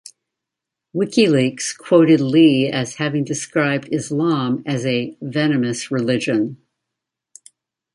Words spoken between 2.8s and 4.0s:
having described